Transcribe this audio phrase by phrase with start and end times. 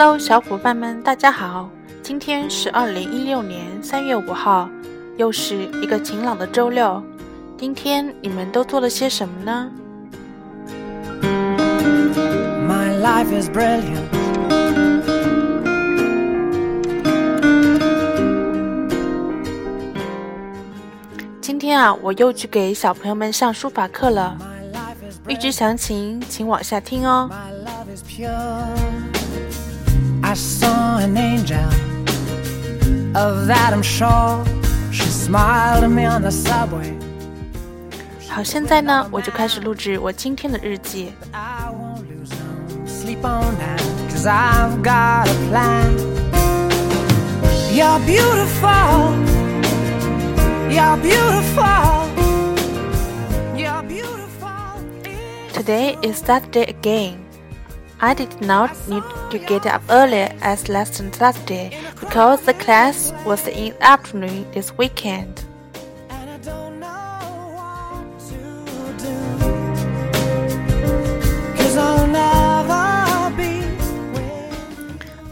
[0.00, 1.68] Hello，小伙伴们，大家好！
[2.04, 4.70] 今天是二零一六年三月五号，
[5.16, 7.02] 又是一个晴朗的周六。
[7.56, 9.68] 今天你们都做了些什么呢
[12.68, 14.06] ？My life is brilliant.
[21.40, 24.38] 今天啊，我又去给小朋友们上书法课了。
[25.26, 27.28] 预知详情，请往下听哦。
[30.27, 31.67] I saw an angel.
[33.15, 34.43] Of that I'm sure.
[34.91, 36.93] She smiled at me on the subway.
[38.29, 41.13] 好，现在呢，我就开始录制我今天的日记。
[42.87, 45.97] Sleep on that, cause I've got a plan.
[47.71, 49.13] You're beautiful.
[50.69, 52.07] You're beautiful.
[53.55, 54.81] You're beautiful.
[55.53, 57.19] Today is Saturday again.
[58.00, 63.46] I did not need to get up early as last Thursday because the class was
[63.48, 65.44] in the afternoon this weekend.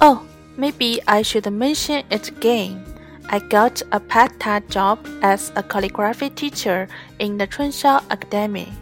[0.01, 2.85] Oh, maybe I should mention it again.
[3.31, 6.89] I got a part-time job as a calligraphy teacher
[7.21, 8.73] in the Chunxiao Academy.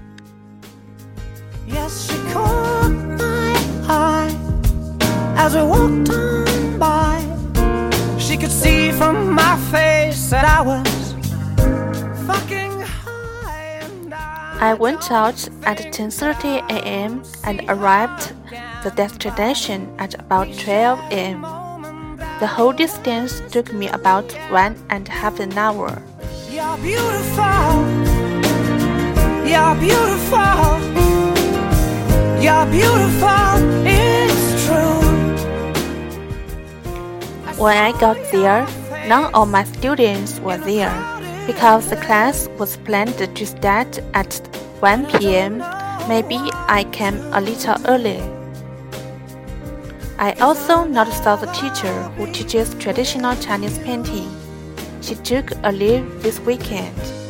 [1.67, 2.11] Yes,
[3.85, 4.45] she
[5.37, 7.21] as we walked on by.
[8.19, 11.13] She could see from my face that I was
[12.27, 13.81] fucking high.
[13.83, 17.23] And I, I went out at 10:30 a.m.
[17.45, 18.33] and arrived
[18.83, 21.43] the destination at about 12 a.m.
[22.41, 26.03] The whole distance took me about one and a half an hour.
[26.51, 27.67] You're beautiful.
[29.51, 30.81] You're beautiful.
[32.45, 33.44] You're beautiful.
[37.65, 38.67] When I got there,
[39.09, 40.93] none of my students were there
[41.47, 44.35] because the class was planned to start at
[44.81, 45.61] 1 p.m.
[46.07, 46.37] Maybe
[46.69, 48.21] I came a little early.
[50.19, 54.31] I also noticed the teacher who teaches traditional Chinese painting.
[55.01, 57.24] She took a leave this weekend.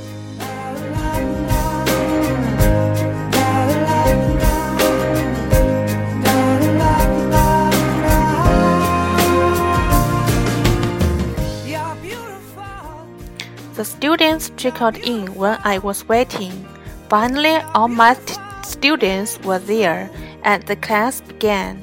[13.75, 16.65] The students trickled in when I was waiting.
[17.09, 18.17] Finally, all my
[18.63, 20.09] students were there,
[20.45, 21.83] and the class began.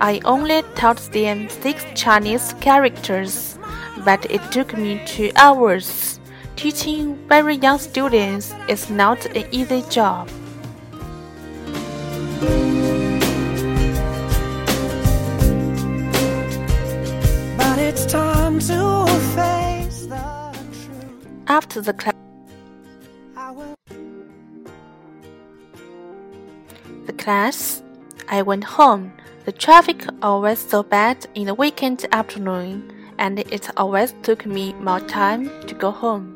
[0.00, 3.58] I only taught them six Chinese characters,
[4.04, 6.20] but it took me two hours.
[6.54, 10.28] Teaching very young students is not an easy job.
[17.58, 19.02] But it's time to
[21.52, 22.14] after the class,
[27.04, 27.82] the class,
[28.26, 29.12] I went home.
[29.44, 35.00] The traffic always so bad in the weekend afternoon, and it always took me more
[35.00, 36.34] time to go home.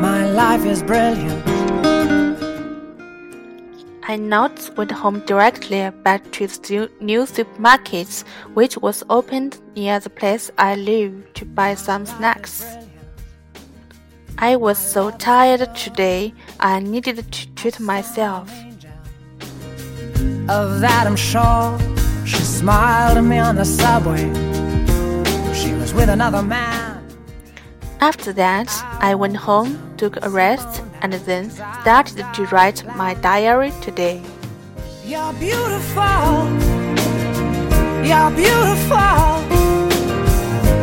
[0.00, 1.29] My life is brilliant.
[4.10, 10.10] I not went home directly, but to the new supermarket, which was opened near the
[10.10, 12.64] place I live, to buy some snacks.
[14.36, 18.50] I was so tired today, I needed to treat myself.
[20.48, 21.78] Of that I'm sure.
[22.26, 24.24] She smiled at me on the subway.
[25.54, 27.00] She was with another man.
[28.00, 31.49] After that, I went home, took a rest, and then
[31.81, 34.21] started to write my diary today.
[35.05, 36.47] You're beautiful.
[38.03, 39.41] You're beautiful.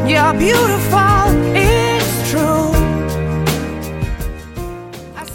[0.06, 1.32] You're beautiful.
[1.54, 2.72] It's true.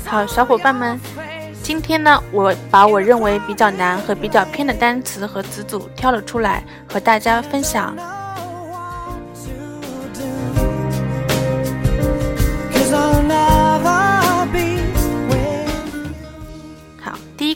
[0.05, 0.99] 好，小伙伴们，
[1.61, 7.95] 今天呢，我把我认为比较难和比较偏的单词和词组挑了出来，和大家分享。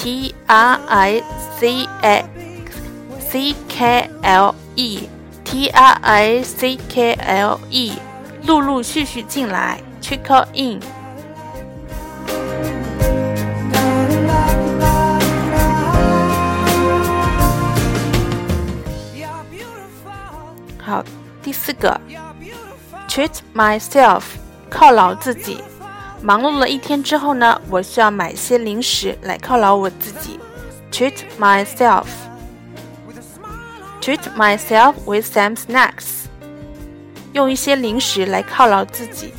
[0.01, 1.21] T R I
[1.59, 2.25] C K
[3.19, 5.07] C K L E
[5.44, 7.94] T R I C K L E，
[8.42, 9.80] 陆陆续续进来。
[10.01, 10.81] Trickle in。
[20.83, 21.03] 好，
[21.44, 22.01] 第四个。
[23.07, 24.24] Treat myself，
[24.71, 25.63] 犒劳自己。
[26.23, 30.40] 忙碌了一天之后呢，我需要买些零食来犒劳我自己。
[30.90, 36.26] Treat myself。Treat myself with some snacks，
[37.32, 39.32] 用一些零食来犒劳自己。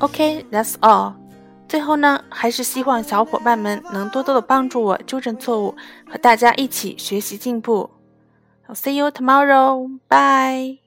[0.00, 1.14] Okay, that's all.
[1.73, 5.75] 最后呢，还是希望小伙伴们能多多的帮助我纠正错误，
[6.07, 7.89] 和大家一起学习进步。
[8.67, 9.89] I'll see you tomorrow.
[10.07, 10.82] Bye.